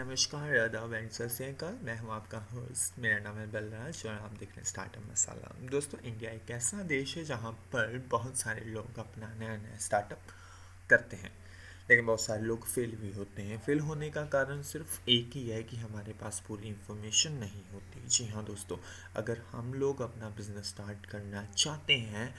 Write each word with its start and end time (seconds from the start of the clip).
नमस्कार, 0.00 0.58
आदाब 0.58 0.94
एंड 0.94 1.10
सत 1.10 1.80
मैं 1.84 1.98
हूँ 1.98 2.12
आपका 2.12 2.38
होस्ट 2.38 2.98
मेरा 2.98 3.18
नाम 3.18 3.36
है 3.36 3.46
बलराज 3.52 4.02
और 4.06 4.12
आप 4.12 4.30
देख 4.30 4.48
रहे 4.48 4.56
हैं 4.56 4.64
स्टार्टअप 4.64 5.02
मसाला 5.10 5.54
दोस्तों 5.70 6.00
इंडिया 6.00 6.30
एक 6.30 6.50
ऐसा 6.50 6.82
देश 6.82 7.16
है 7.16 7.24
जहाँ 7.24 7.52
पर 7.52 8.06
बहुत 8.10 8.38
सारे 8.38 8.64
लोग 8.64 8.98
अपना 8.98 9.34
नया 9.34 9.56
नया 9.56 9.78
स्टार्टअप 9.78 10.18
करते 10.90 11.16
हैं। 11.16 11.32
लेकिन 11.90 12.06
बहुत 12.06 12.20
सारे 12.20 12.42
लोग 12.42 12.66
फेल 12.66 12.96
भी 12.96 13.12
होते 13.12 13.42
हैं। 13.42 13.58
फेल 13.58 13.80
होने 13.80 14.10
का 14.10 14.24
कारण 14.24 14.62
सिर्फ़ 14.62 15.00
एक 15.08 15.30
ही 15.34 15.48
है 15.48 15.62
कि 15.62 15.76
हमारे 15.76 16.12
पास 16.12 16.42
पूरी 16.48 16.68
इन्फॉर्मेशन 16.68 17.32
नहीं 17.32 17.62
होती। 17.72 18.06
जी 18.06 18.26
हाँ 18.26 18.44
दोस्तों, 18.44 18.76
अगर 19.16 19.42
हम 19.50 19.74
लोग 19.74 20.00
अपना 20.00 20.30
बिज़नेस 20.30 20.66
स्टार्ट 20.66 21.06
करना 21.06 21.44
चाहते 21.44 21.94
हैं 21.94 22.34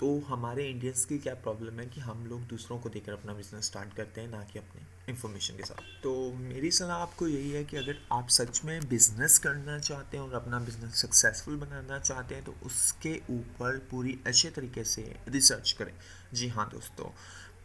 तो 0.00 0.08
हमारे 0.28 0.64
इंडियंस 0.66 1.04
की 1.04 1.18
क्या 1.18 1.32
प्रॉब्लम 1.36 1.80
है 1.80 1.86
कि 1.86 2.00
हम 2.00 2.24
लोग 2.26 2.42
दूसरों 2.48 2.78
को 2.78 2.88
देखकर 2.88 3.12
अपना 3.12 3.32
बिज़नेस 3.34 3.64
स्टार्ट 3.64 3.94
करते 3.94 4.20
हैं, 4.20 4.28
ना 4.28 4.42
कि 4.42 4.58
अपने 4.58 4.82
इन्फॉर्मेशन 5.08 5.56
के 5.56 5.62
साथ। 5.62 6.02
तो 6.02 6.12
मेरी 6.34 6.70
सलाह 6.70 6.96
आपको 6.96 7.26
यही 7.28 7.50
है 7.50 7.64
कि 7.64 7.76
अगर 7.76 7.98
आप 8.12 8.28
सच 8.28 8.60
में 8.64 8.88
बिज़नेस 8.88 9.38
करना 9.38 9.78
चाहते 9.78 10.16
हैं 10.16 10.24
और 10.24 10.34
अपना 10.34 10.58
बिज़नेस 10.60 11.02
सक्सेसफुल 11.02 11.56
बनाना 11.56 11.98
चाहते 11.98 12.34
हैं 12.34 12.44
तो 12.44 12.54
उसके 12.66 13.14
ऊपर 13.30 13.78
पूरी 13.90 14.18
अच्छे 14.26 14.50
तरीके 14.50 14.84
से 14.84 15.02
रिसर्च 15.28 15.72
करें। 15.72 15.92
जी 16.34 16.48
हाँ 16.48 16.68
दोस्तों, 16.72 17.10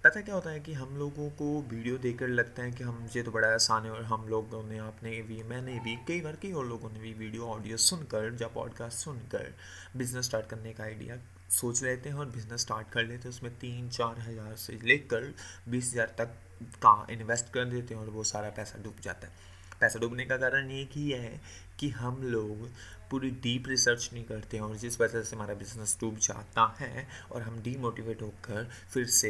पता 0.03 0.21
क्या 0.21 0.35
होता 0.35 0.49
है 0.49 0.59
कि 0.59 0.73
हम 0.73 0.97
लोगों 0.97 1.29
को 1.29 1.45
वीडियो 1.69 1.97
देखकर 1.97 2.27
लगता 2.29 2.63
है 2.63 2.71
कि 2.71 2.83
हम 2.83 2.97
मुझे 3.01 3.23
तो 3.23 3.31
बड़ा 3.31 3.53
आसान 3.53 3.85
है 3.85 3.91
और 3.91 4.03
हम 4.03 4.27
लोगों 4.29 4.63
ने, 4.63 4.77
आपने 4.79 5.21
भी, 5.21 5.41
मैंने 5.43 5.79
भी, 5.79 5.95
कई 6.07 6.19
बार 6.21 6.37
कई 6.41 6.51
और 6.51 6.65
लोगों 6.65 6.91
ने 6.91 6.99
भी 6.99 7.13
वीडियो 7.13 7.47
ऑडियो 7.47 7.77
सुनकर 7.77 8.37
या 8.41 8.47
पॉडकास्ट 8.47 8.97
सुनकर 8.97 9.53
बिज़नेस 9.97 10.25
स्टार्ट 10.25 10.49
करने 10.49 10.73
का 10.73 10.83
आइडिया 10.83 11.17
सोच 11.49 11.81
लेते 11.83 12.09
हैं 12.09 12.15
और 12.15 12.29
बिज़नेस 12.29 12.61
स्टार्ट 12.61 12.89
कर 12.89 13.03
लेते 13.03 13.23
हैं, 13.23 13.29
उसमें 13.29 13.55
तीन, 13.55 13.89
चार 13.89 14.19
हज़ार 14.19 14.55
से 14.55 14.79
लेकर 14.83 15.33
बीस 15.69 15.91
हज़ार 15.93 16.15
तक 16.17 16.37
का 16.83 17.05
इन्वेस्ट 17.11 17.53
कर 17.53 17.65
देते 17.65 17.93
हैं 17.93 18.01
और 18.01 18.09
वो 18.09 18.23
सारा 18.23 18.49
पैसा 18.49 18.83
डूब 18.83 18.99
जाता 19.03 19.27
है। 19.27 19.33
पैसा 19.81 19.99
डूबने 19.99 20.25
का 20.25 20.37
कारण 20.37 20.71
एक 20.71 20.89
ही 20.95 21.09
है 21.11 21.39
कि 21.79 21.89
हम 21.91 22.21
लोग 22.23 22.67
पूरी 23.11 23.29
डीप 23.41 23.67
रिसर्च 23.67 24.09
नहीं 24.13 24.23
करते 24.23 24.57
हैं 24.57 24.63
और 24.63 24.75
जिस 24.75 24.99
वजह 25.01 25.21
से 25.21 25.35
हमारा 25.35 25.53
बिज़नेस 25.53 25.97
डूब 26.01 26.17
जाता 26.17 26.65
है 26.79 27.07
और 27.31 27.41
हम 27.41 27.59
डीमोटिवेट 27.61 28.21
होकर 28.21 28.69
फिर 28.93 29.05
से 29.07 29.29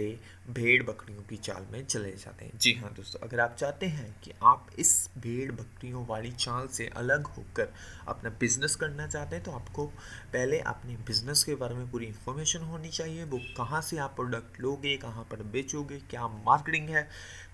भेड़ 0.49 0.83
बकरियों 0.83 1.21
की 1.21 1.37
चाल 1.37 1.65
में 1.71 1.85
चले 1.85 2.11
जाते 2.11 2.45
हैं। 2.45 2.57
जी 2.57 2.73
हाँ 2.73 2.93
दोस्तों, 2.93 3.19
अगर 3.27 3.39
आप 3.39 3.55
चाहते 3.59 3.85
हैं 3.85 4.15
कि 4.23 4.31
आप 4.43 4.67
इस 4.79 5.09
भेड़ 5.17 5.51
बकरियों 5.51 6.05
वाली 6.07 6.31
चाल 6.33 6.67
से 6.67 6.87
अलग 6.95 7.27
होकर 7.27 7.73
अपना 8.07 8.29
बिज़नेस 8.39 8.75
करना 8.75 9.07
चाहते 9.07 9.35
हैं 9.35 9.43
तो 9.45 9.51
आपको 9.51 9.85
पहले 10.33 10.59
अपने 10.65 10.95
बिज़नेस 11.07 11.43
के 11.43 11.55
बारे 11.55 11.75
में 11.75 11.91
पूरी 11.91 12.05
इन्फॉर्मेशन 12.05 12.63
होनी 12.63 12.89
चाहिए। 12.89 13.23
वो 13.23 13.39
कहाँ 13.57 13.81
से 13.81 13.97
आप 13.97 14.15
प्रोडक्ट 14.15 14.59
लोगे, 14.61 14.95
कहाँ 14.97 15.27
पर 15.31 15.43
बेचोगे, 15.43 15.99
क्या 16.09 16.27
मार्केटिंग 16.27 16.89
है, 16.89 17.07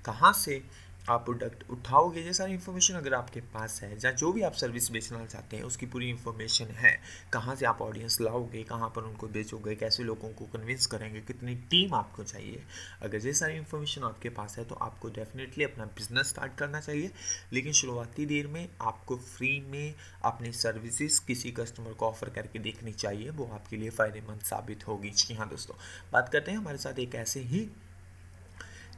कहाँ 0.05 0.33
से 0.33 0.61
आप 1.09 1.23
प्रोडक्ट 1.25 1.63
उठाओगे 1.71 2.21
ये 2.21 2.33
सारी 2.33 2.53
इन्फॉर्मेशन 2.53 2.93
अगर 2.93 3.13
आपके 3.13 3.41
पास 3.53 3.79
है, 3.83 3.91
या 3.95 4.11
जो 4.11 4.31
भी 4.31 4.41
आप 4.41 4.53
सर्विस 4.53 4.89
बेचना 4.91 5.25
चाहते 5.25 5.57
हैं, 5.57 5.63
उसकी 5.63 5.85
पूरी 5.85 6.09
इन्फॉर्मेशन 6.09 6.65
है, 6.75 6.91
कहाँ 7.33 7.55
से 7.55 7.65
आप 7.65 7.81
ऑडियंस 7.81 8.19
लाओगे, 8.21 8.63
कहाँ 8.63 8.89
पर 8.95 9.03
उनको 9.03 9.27
बेचोगे, 9.27 9.75
कैसे 9.75 10.03
लोगों 10.03 10.29
को 10.29 10.45
कन्विंस 10.47 10.85
करेंगे, 10.85 11.21
कितनी 11.21 11.55
टीम 11.71 11.93
आपको 11.93 12.23
चाहिए, 12.23 12.61
अगर 13.01 13.25
ये 13.25 13.33
सारी 13.33 13.57
इन्फॉर्मेशन 13.57 14.03
आपके 14.03 14.29
पास 14.29 14.57
है 14.57 14.65
तो 14.65 14.75
आपको 14.75 15.09
डेफिनेटली 15.09 15.63
अपना 15.63 15.85
बिज़नेस 15.95 16.29
स्टार्ट 16.29 16.55
करना 16.55 16.79
चाहिए। 16.79 17.11
लेकिन 17.53 17.73
शुरुआती 17.73 18.25
देर 18.25 18.47
में 18.47 18.67
आपको 18.81 19.17
फ्री 19.17 19.59
में 19.61 19.93
अपनी 20.25 20.51
सर्विसेज़ 20.53 21.21
किसी 21.27 21.51
कस्टमर 21.51 21.93
को 21.93 22.05
ऑफ़र 22.05 22.29
करके 22.29 22.59
देखनी 22.59 22.93
चाहिए, 22.93 23.29
वो 23.29 23.49
आपके 23.53 23.77
लिए 23.77 23.89
फ़ायदेमंद 23.91 24.41
साबित 24.43 24.87
होगी। 24.87 25.09
जी 25.09 25.33
हाँ 25.33 25.49
दोस्तों, 25.49 25.75
बात 26.13 26.29
करते 26.29 26.51
हैं 26.51 26.57
हमारे 26.57 26.77
साथ 26.77 26.99
एक 26.99 27.15
ऐसे 27.15 27.39
ही 27.41 27.69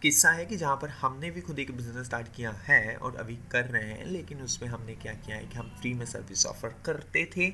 किस्सा 0.04 0.30
है 0.32 0.46
कि 0.46 0.56
जहाँ 0.58 0.76
पर 0.76 0.90
हमने 0.92 1.30
भी 1.32 1.42
खुद 1.42 1.60
एक 1.60 1.72
बिज़नेस 1.76 2.06
स्टार्ट 2.06 2.28
किया 2.36 2.52
है 2.64 2.96
और 2.98 3.16
अभी 3.16 3.36
कर 3.52 3.66
रहे 3.66 3.84
हैं, 3.84 4.06
लेकिन 4.06 4.42
उसमें 4.42 4.68
हमने 4.70 4.96
क्या 4.96 5.14
किया 5.16 5.38
है 5.38 5.44
कि 5.44 5.58
हम 5.58 5.70
फ्री 5.80 5.94
में 5.94 6.06
सर्विस 6.06 6.46
ऑफ़र 6.46 6.74
करते 6.86 7.24
थे 7.38 7.50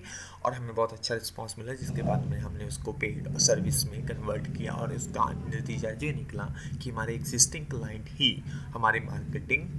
और 0.46 0.54
हमें 0.54 0.74
बहुत 0.76 0.94
अच्छा 0.94 1.16
रिस्पांस 1.16 1.56
मिला, 1.60 1.74
जिसके 1.74 2.04
बाद 2.04 2.26
में 2.26 2.40
हमने 2.40 2.66
उसको 2.66 2.94
पेड 2.94 3.38
सर्विस 3.40 3.84
में 3.86 4.06
कन्वर्ट 4.08 4.48
किया 4.58 4.74
और 4.74 4.94
उसका 4.94 5.30
नतीजा 5.34 5.90
ये 6.04 6.14
निकला 6.14 6.48
कि 6.82 6.90
हमारे 6.90 7.16
एग्जिस्टिंग 7.16 7.66
क्लाइंट 7.68 8.10
ही 8.12 8.32
हमारे 8.76 9.00
मार्केटिंग 9.02 9.70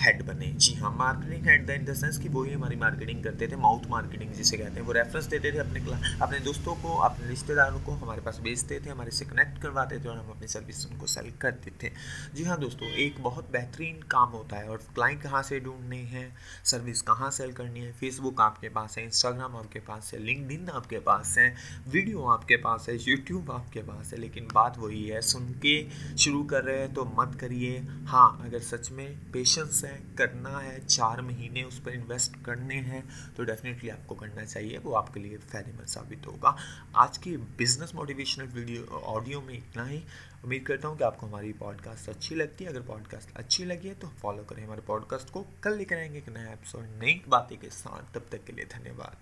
हेड 0.00 0.22
बने। 0.26 0.52
जी 0.56 0.74
हाँ 0.74 0.90
marketing 0.96 1.46
head 1.46 1.66
the 1.66 1.70
in 1.70 1.84
the 1.84 1.94
sense 1.94 2.18
कि 2.18 2.28
वो 2.28 2.42
ही 2.44 2.52
हमारी 2.52 2.76
मार्केटिंग 2.76 3.24
करते 3.24 3.48
थे 3.48 3.56
माउथ 3.56 3.88
मार्केटिंग 3.90 4.32
जिसे 4.32 4.56
कहते 4.56 4.80
हैं। 4.80 4.86
वो 4.86 4.92
रेफरेंस 4.92 5.26
देते 5.26 5.52
थे 5.52 5.58
अपने 5.58 5.86
अपने 6.22 6.38
दोस्तों 6.40 6.74
को, 6.74 6.94
अपने 7.00 7.26
रिश्तेदारों 7.28 7.80
को, 7.80 7.92
हमारे 7.94 8.20
पास 8.20 8.38
बेचते 8.42 8.80
थे, 8.80 8.90
हमारे 8.90 9.10
से 9.10 9.24
कनेक्ट 9.24 9.60
करवाते 9.62 9.98
थे 9.98 10.08
और 10.08 10.16
हम 10.18 10.30
अपनी 10.30 10.48
सर्विस 10.48 10.86
उनको 10.86 11.06
सेल 11.06 11.32
करते 11.40 11.72
थे। 11.82 11.92
जी 12.34 12.44
हाँ 12.44 12.58
दोस्तों, 12.60 12.88
एक 12.88 13.22
बहुत 13.22 13.50
बेहतरीन 13.52 14.00
काम 14.10 14.28
होता 14.30 14.56
है 14.56 14.68
और 14.68 14.76
क्लाइंट 14.94 15.22
कहाँ 15.22 15.42
से 15.42 15.60
ढूँढने 15.60 15.96
हैं 16.06 16.26
सर्विस 16.64 17.02
कहाँ 17.02 17.30
सेल 17.30 17.52
करनी 17.52 17.80
है 17.80 17.92
फेसबुक 17.92 18.40
आपके 18.40 18.68
पास 18.68 18.96
है 18.98 19.04
इंस्टाग्राम 19.04 19.56
आपके 19.56 19.78
पास 19.80 20.10
है 20.14 20.20
लिंकड 20.20 20.70
आपके 20.70 20.98
पास 21.00 21.34
है 21.38 21.48
वीडियो 21.88 22.24
आपके 22.28 22.56
पास 22.58 22.86
है 22.88 22.96
यूट्यूब 22.98 23.50
आपके 23.50 23.82
पास 23.82 24.12
है, 24.12 24.18
लेकिन 24.20 24.48
बात 24.54 24.78
वही 24.78 25.04
है, 25.04 25.20
सुन 25.22 25.48
के 25.64 26.16
शुरू 26.16 26.42
कर 26.44 26.64
रहे 26.64 26.78
हैं 26.78 26.92
तो 26.94 27.04
मत 27.18 27.36
करिए। 27.40 27.78
हाँ 28.08 28.40
अगर 28.44 28.60
सच 28.60 28.90
में 28.92 29.30
पेशेंस 29.32 29.82
है, 29.84 29.94
करना 30.18 30.58
है, 30.58 30.78
चार 30.86 31.22
महीने 31.22 31.62
उस 31.62 31.78
पर 31.78 31.92
इन्वेस्ट 31.92 32.36
करने 32.44 32.74
हैं 32.82 33.02
तो 33.36 33.44
डेफिनेटली 33.44 33.88
आपको 33.90 34.14
करना 34.14 34.44
चाहिए, 34.44 34.78
वो 34.78 34.94
आपके 34.94 35.20
लिए 35.20 35.36
फ़ायदेमंद 35.38 35.86
साबित 35.88 36.26
होगा। 36.26 36.56
आज 36.96 37.18
की 37.18 37.36
बिज़नेस 37.58 37.92
मोटिवेशनल 37.94 38.46
वीडियो 38.50 39.00
ऑडियो 39.06 39.40
में 39.40 39.54
इतना 39.54 39.84
ही। 39.84 40.02
उम्मीद 40.44 40.66
करता 40.66 40.88
हूँ 40.88 40.98
कि 40.98 41.04
आपको 41.04 41.26
हमारी 41.26 41.52
पॉडकास्ट 41.52 42.08
अच्छी 42.08 42.34
लगती 42.34 42.64
है। 42.64 42.70
अगर 42.70 42.82
पॉडकास्ट 42.82 43.36
अच्छी 43.36 43.64
लगी 43.64 43.88
है 43.88 43.94
तो 43.94 44.08
फॉलो 44.08 44.44
करें 44.44 44.64
हमारे 44.64 44.82
पॉडकास्ट 44.82 45.30
को। 45.30 45.44
कल 45.62 45.76
लेकर 45.76 45.96
आएँगे 45.96 46.18
एक 46.18 46.28
नया 46.28 46.52
एपिसोड 46.52 46.84
नई 47.00 47.22
बातें 47.28 47.58
के 47.58 47.70
साथ। 47.70 48.14
तब 48.14 48.26
तक 48.32 48.44
के 48.44 48.52
लिए 48.52 48.64
धन्यवाद। 48.64 49.16